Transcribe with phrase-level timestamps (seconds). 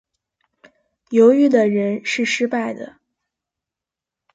[1.11, 2.97] 犹豫的人是失败的。